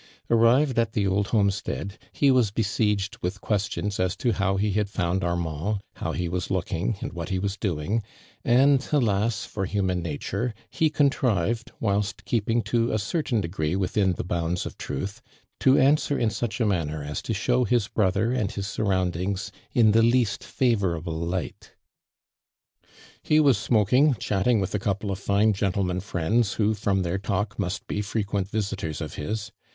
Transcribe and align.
Arrived 0.31 0.79
at 0.79 0.93
the 0.93 1.05
old 1.05 1.27
home 1.27 1.51
stea<l, 1.51 1.89
he 2.11 2.31
was 2.31 2.49
besieged 2.49 3.17
with 3.21 3.39
(juestions 3.39 3.99
as 3.99 4.15
to 4.15 4.31
how 4.31 4.57
he 4.57 4.73
kad 4.73 4.89
found 4.89 5.23
Armand, 5.23 5.81
how 5.97 6.11
he 6.11 6.27
wa^^ 6.27 6.49
looking, 6.49 6.97
and 7.01 7.13
what 7.13 7.31
Ive 7.31 7.43
was 7.43 7.55
doing; 7.55 8.01
and, 8.43 8.79
ahia• 8.81 9.27
for 9.45 9.65
human 9.65 10.01
natuie, 10.03 10.53
Ire 10.81 10.89
contrived, 10.89 11.71
wlrilst 11.79 12.23
keei)ing 12.25 12.65
to 12.65 12.91
n 12.91 12.97
certain 12.97 13.41
degree 13.41 13.75
within 13.75 14.13
the 14.13 14.23
"itounds 14.23 14.65
of 14.65 14.75
truth, 14.79 15.21
to 15.59 15.77
answer 15.77 16.17
in 16.17 16.31
such 16.31 16.59
a 16.59 16.65
manner 16.65 17.03
as 17.03 17.21
to 17.21 17.31
show 17.35 17.63
his 17.63 17.87
brother 17.87 18.31
and 18.31 18.53
his 18.53 18.65
surroundings 18.65 19.51
in 19.71 19.91
tiie 19.93 20.11
least 20.11 20.43
favorable 20.43 21.19
light. 21.19 21.75
"lie 23.29 23.37
was 23.39 23.59
smoking, 23.59 24.15
chatting 24.15 24.59
with 24.59 24.73
a 24.73 24.79
couple 24.79 25.11
ot 25.11 25.19
fine 25.19 25.53
gentleman 25.53 25.99
friends, 25.99 26.53
who, 26.53 26.73
from 26.73 27.03
their 27.03 27.19
talk, 27.19 27.59
must 27.59 27.85
be 27.85 28.01
frequent 28.01 28.49
visitors 28.49 28.99
of 28.99 29.13
his. 29.13 29.51